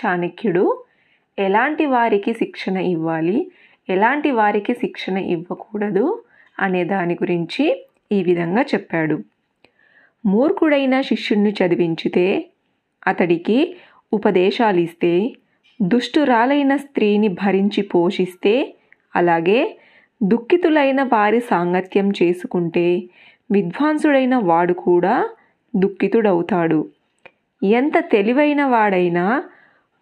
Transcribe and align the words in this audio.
చాణక్యుడు 0.00 0.84
ఎలాంటి 1.38 1.86
వారికి 1.86 2.32
శిక్షణ 2.32 2.76
ఇవ్వాలి? 2.76 3.50
ఎలాంటి 3.88 4.30
వారికి 4.30 4.74
శిక్షణ 4.74 5.18
ఇవ్వకూడదు? 5.18 6.22
అనే 6.58 6.84
దాని 6.84 7.14
గురించి 7.14 7.86
ఈ 8.12 8.22
విధంగా 8.22 8.62
చెప్పాడు. 8.62 9.18
మూర్ఖుడైన 10.26 11.00
శిష్యుణ్ణి 11.00 11.50
చదివించితే 11.50 12.46
అతడికి 13.06 13.76
ఉపదేశాలు 14.12 14.80
ఇస్తే 14.80 15.32
దుష్టురాలైన 15.82 16.76
స్త్రీని 16.76 17.28
భరించి 17.28 17.82
పోషిస్తే 17.82 18.74
అలాగే 19.16 19.78
దుఃఖితులైన 20.22 21.02
వారి 21.02 21.40
సాంగత్యం 21.40 22.12
చేసుకుంటే 22.22 23.02
విద్వాంసుడైన 23.52 24.36
వాడు 24.36 24.72
కూడా 24.72 25.30
దుఃఖితుడవుతాడు. 25.76 26.88
ఎంత 27.64 27.98
తెలివైన 27.98 28.64
వాడైనా 28.64 29.44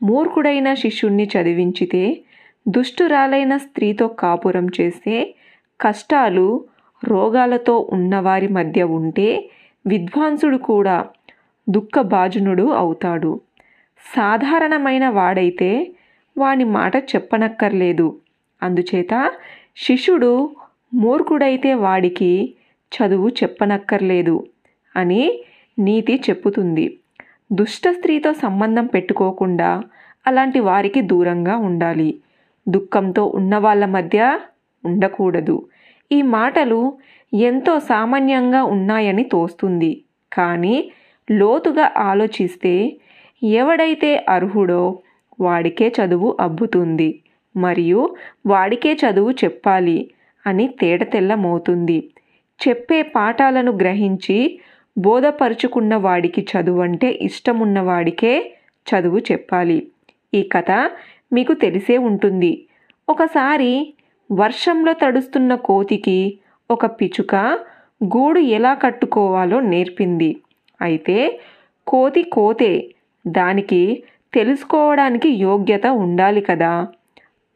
మూర్ఖుడైన 0.03 0.75
శిష్యుణ్ణి 0.75 1.25
చదివించితే 1.25 2.03
దుష్టురాలైన 2.69 3.57
స్త్రీతో 3.57 4.09
కాపురం 4.09 4.67
చేస్తే 4.81 5.35
కష్టాలు 5.81 6.65
రోగాలతో 7.03 7.89
ఉన్నవారి 7.93 8.49
మధ్య 8.49 8.83
ఉంటే 8.83 9.51
విద్వాంసుడు 9.87 10.59
కూడా 10.59 10.97
దుఃఖభాజనుడు 11.69 12.67
అవుతాడు. 12.73 13.41
సాధారణమైన 14.17 15.09
వాడైతే 15.09 15.71
వాని 16.39 16.65
మాట 16.65 16.97
చెప్పనక్కర్లేదు. 16.97 18.17
అందుచేత 18.63 19.33
శిష్యుడు 19.77 20.51
మూర్ఖుడైతే 20.95 21.75
వాడికి 21.75 22.55
చదువు 22.93 23.29
చెప్పనక్కర్లేదు 23.29 24.37
అని 24.97 25.23
నీతి 25.79 26.15
చెప్పుతుంది. 26.31 26.87
దుష్ట 27.51 27.89
స్త్రీతో 27.89 28.33
సంబంధం 28.33 28.87
పెట్టుకోకుండా 28.87 29.83
అలాంటి 30.27 30.61
వారికి 30.61 31.01
దూరంగా 31.03 31.57
ఉండాలి. 31.57 32.11
దుఃఖంతో 32.69 33.25
ఉన్న 33.35 33.59
వాళ్ళ 33.59 33.85
మధ్య 33.87 34.39
ఉండకూడదు. 34.85 35.57
ఈ 36.13 36.23
మాటలు 36.23 36.81
ఎంతో 37.35 37.79
సామాన్యంగా 37.79 38.65
ఉన్నాయని 38.65 39.25
తోస్తుంది. 39.25 39.93
కానీ 40.33 40.77
లోతుగా 41.31 41.93
ఆలోచిస్తే 41.97 42.75
ఎవడైతే 43.43 44.25
అర్హుడో 44.29 44.83
వాడికే 45.41 45.89
చదువు 45.99 46.37
అబ్బుతుంది. 46.41 47.11
మరియు 47.57 48.01
వాడికే 48.47 48.93
చదువు 48.93 49.31
చెప్పాలి 49.45 49.99
అని 50.47 50.69
తేడతెల్లమవుతుంది 50.81 51.99
చెప్పే 52.61 53.03
పాఠాలను 53.03 53.73
గ్రహించి 53.73 54.39
బోధపరుచుకున్న 54.99 55.97
వాడికి 55.97 56.47
చదువు 56.53 56.83
అంటే 56.83 57.19
ఇష్టమున్నవాడికే 57.23 58.53
చదువు 58.87 59.19
చెప్పాలి. 59.19 59.89
ఈ 60.35 60.43
కథ 60.43 60.71
మీకు 61.33 61.53
తెలిసే 61.53 61.99
ఉంటుంది. 61.99 62.67
ఒకసారి 63.09 63.95
వర్షంలో 64.33 64.93
తడుస్తున్న 64.93 65.55
కోతికి 65.55 66.39
ఒక 66.71 66.87
పిచుక 66.87 67.35
గూడు 68.05 68.41
ఎలా 68.41 68.75
కట్టుకోవాలో 68.75 69.61
నేర్పింది. 69.61 70.37
అయితే 70.83 71.41
కోతి 71.87 72.23
కోతే 72.23 72.91
దానికి 73.27 74.03
తెలుసుకోవడానికి 74.35 75.29
యోగ్యత 75.29 75.87
ఉండాలి 75.87 76.41
కదా. 76.41 76.87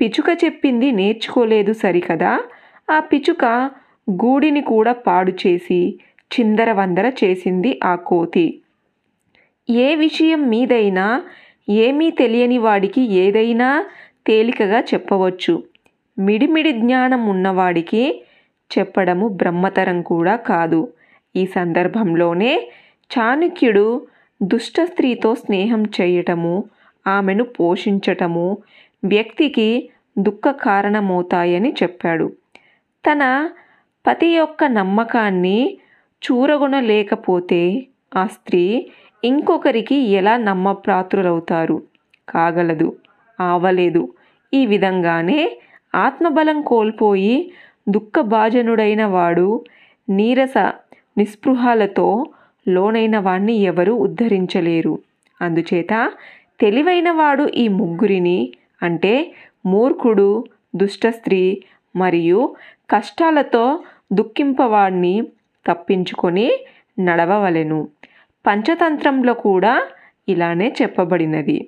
పిచుక 0.01 0.45
చెప్పింది 0.45 0.91
నేర్చుకోలేదు 0.91 1.73
సరికదా. 1.73 2.41
ఆ 2.91 3.01
పిచుక 3.01 3.70
గూడిని 4.11 4.61
కూడా 4.61 4.93
పాడు 4.93 5.33
చేసి 5.47 6.01
చిందరవందర 6.41 7.12
చేసింది 7.25 7.80
ఆ 7.84 7.94
కోతి. 7.94 8.61
ఏ 9.70 9.94
విషయం 9.94 10.48
మీదైనా 10.48 11.22
ఏమీ 11.69 12.11
తెలియని 12.11 12.58
వాడికి 12.58 13.02
ఏదైనా 13.12 13.84
తేలికగా 14.27 14.80
చెప్పవచ్చు. 14.80 15.62
మిడిమిడి 16.19 16.72
జ్ఞానం 16.72 17.27
ఉన్నవాడికి 17.27 18.22
చెప్పడము 18.78 19.28
బ్రహ్మతరం 19.28 20.02
కూడా 20.02 20.36
కాదు. 20.36 20.92
ఈ 21.36 21.46
సందర్భంలోనే 21.46 22.70
చాణుక్యుడు 23.18 24.07
దుష్ట 24.42 24.80
స్త్రీతో 24.80 25.34
స్నేహం 25.34 25.84
చేయటము 26.01 26.64
ఆమెను 27.07 27.45
పోషించటము 27.45 28.58
వ్యక్తికి 29.05 29.89
దుఃఖ 30.18 30.48
కారణమవుతాయని 30.48 31.74
చెప్పాడు. 31.83 32.33
తన 33.05 33.51
పతి 34.07 34.27
యొక్క 34.27 34.64
నమ్మకాన్ని 34.64 35.78
చూరగొనలేకపోతే 36.22 37.86
ఆ 38.16 38.27
స్త్రీ 38.27 38.90
ఇంకొకరికి 39.24 39.94
ఎలా 39.94 40.36
నమ్మప్రాతులవుతారు? 40.36 41.83
కాగలదు 42.28 42.88
ఆవలేదు. 43.40 44.02
ఈ 44.55 44.66
విధంగానే 44.66 45.40
ఆత్మబలం 45.94 46.62
కోల్పోయి 46.62 47.52
దుఃఖభాజనుడైన 47.88 49.05
వాడు 49.05 49.64
నీరస 50.08 50.58
నిస్పృహాలతో 51.18 52.27
లోనైన 52.68 53.18
వాణ్ణి 53.18 53.52
ఎవరు 53.52 53.92
ఉద్ధరించలేరు. 53.92 54.98
అందుచేత 55.40 55.92
తెలివైన 56.60 57.10
వాడు 57.10 57.48
ఈ 57.54 57.68
ముగ్గురిని 57.68 58.52
అంటే 58.83 59.33
మూర్ఖుడు 59.66 60.44
దుష్ట 60.77 61.06
స్త్రీ 61.06 61.42
మరియు 61.96 62.40
కష్టాలతో 62.90 63.64
దుఃఖింపవాడిని 64.12 65.14
తప్పించుకొని 65.67 66.46
నడవవలెను. 66.98 67.89
పంచతంత్రంలో 68.46 69.34
కూడా 69.34 69.83
ఇలానే 70.28 70.74
చెప్పబడినది. 70.83 71.58